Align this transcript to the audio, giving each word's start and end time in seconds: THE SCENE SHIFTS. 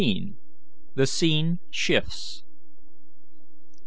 THE 0.95 1.05
SCENE 1.05 1.59
SHIFTS. 1.69 2.41